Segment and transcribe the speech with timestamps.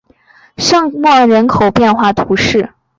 [0.57, 2.73] 圣莫人口变化图示